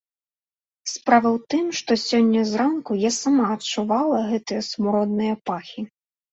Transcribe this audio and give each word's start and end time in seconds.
Справа 0.91 1.29
ў 1.35 1.37
тым, 1.55 1.65
што 1.81 1.91
сёння 2.07 2.41
зранку 2.53 2.91
я 3.03 3.11
сама 3.21 3.43
адчувала 3.59 4.17
гэтыя 4.33 4.61
смуродныя 4.73 5.33
пахі. 5.51 5.81